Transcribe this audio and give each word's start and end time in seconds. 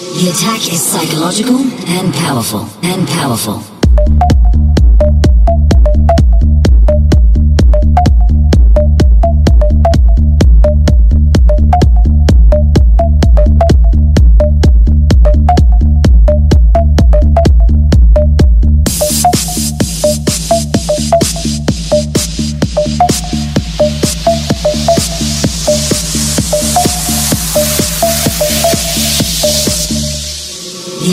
The 0.00 0.30
attack 0.30 0.72
is 0.72 0.82
psychological 0.82 1.58
and 1.58 2.14
powerful, 2.14 2.66
and 2.82 3.06
powerful. 3.06 3.79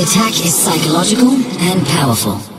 Attack 0.07 0.31
is 0.45 0.55
psychological 0.55 1.33
and 1.59 1.85
powerful. 1.87 2.56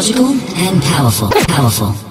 Psychological 0.00 0.26
and 0.56 0.80
powerful. 0.82 1.28
Powerful. 1.48 2.07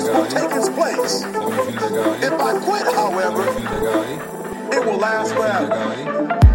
Something 0.00 0.14
will 0.14 0.26
take 0.26 0.56
its 0.56 0.68
place. 0.68 1.22
If 2.22 2.32
I 2.32 2.58
quit, 2.58 2.94
however, 2.94 3.42
it 4.72 4.84
will 4.84 4.98
last 4.98 5.34
forever. 5.34 6.49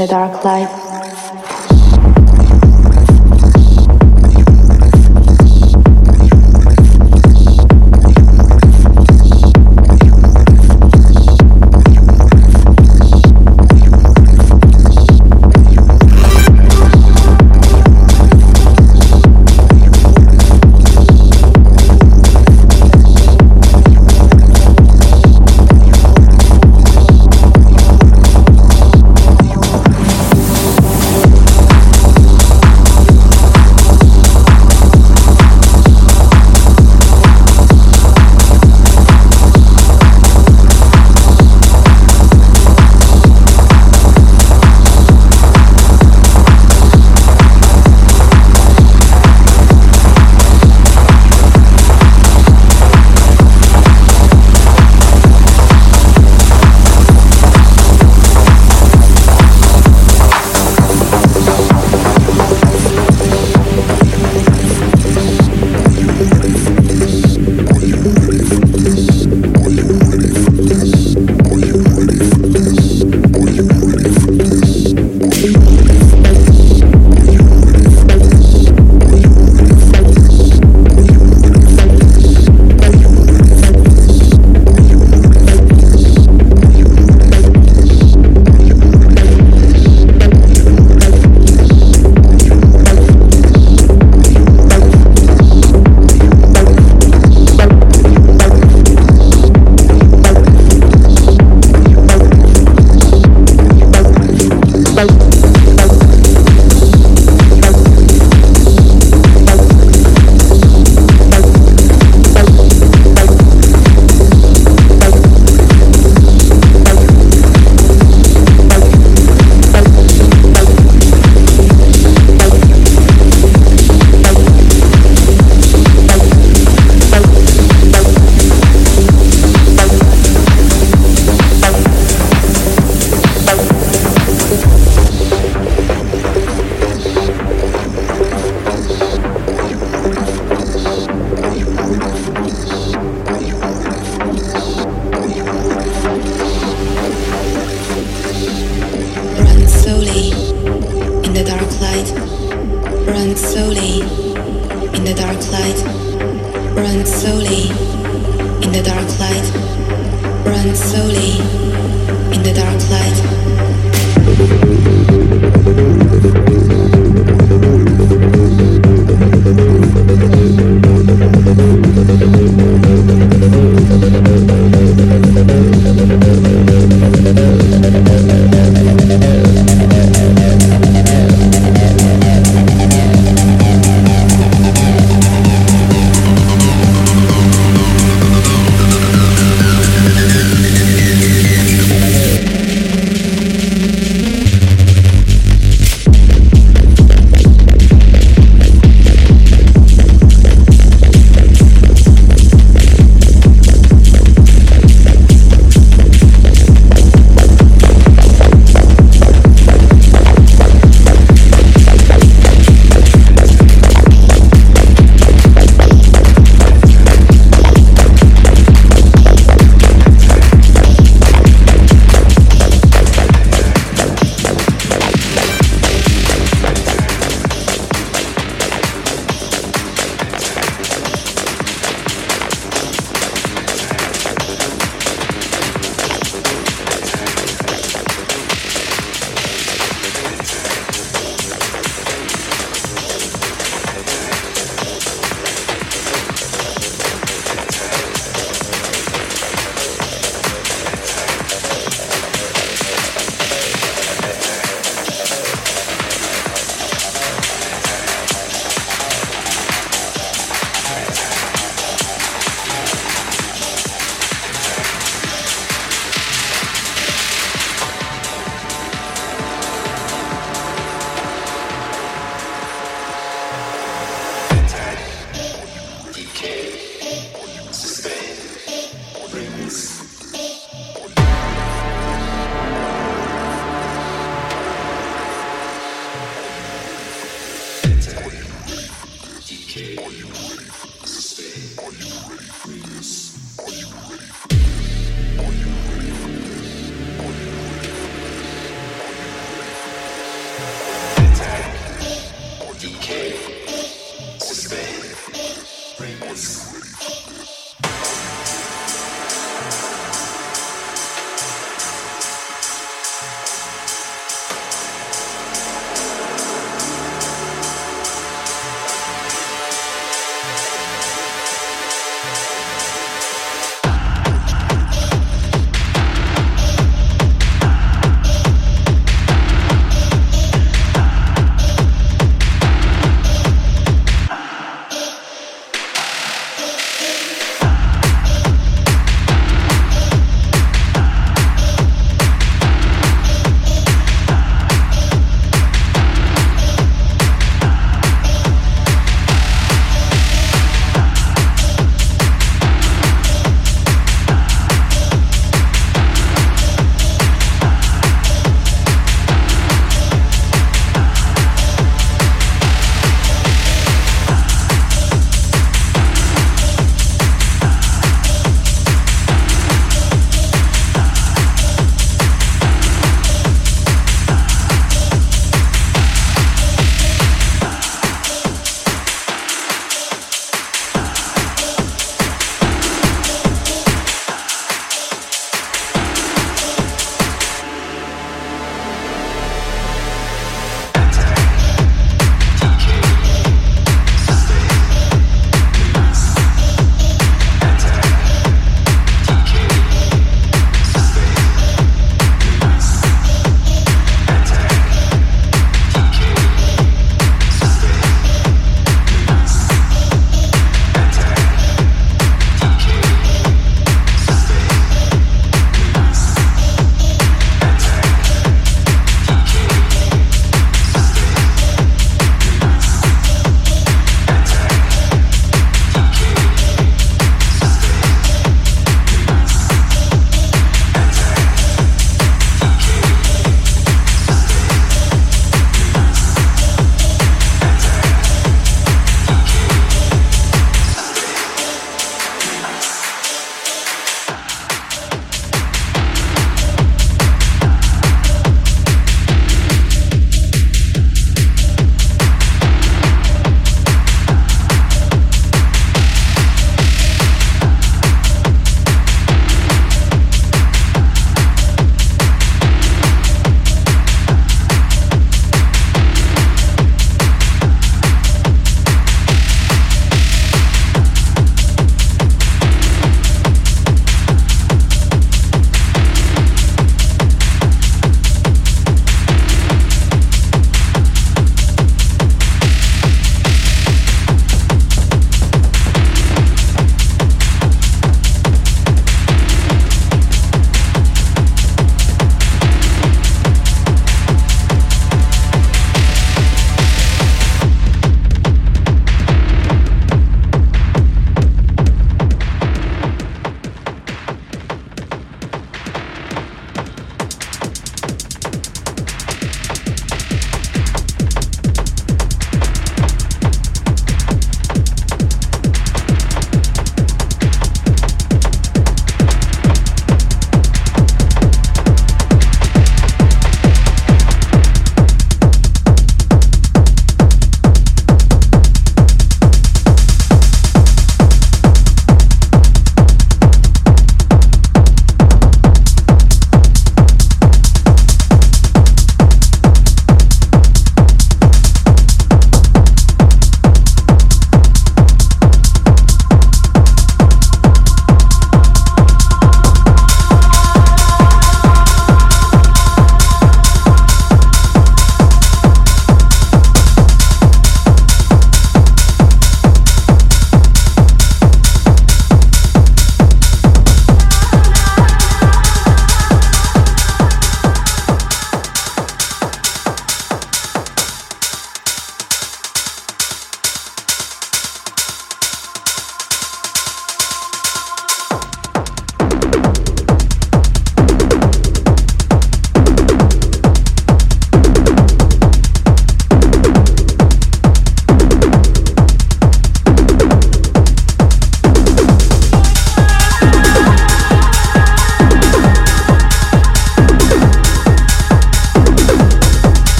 the 0.00 0.06
dark 0.06 0.42
light. 0.46 0.79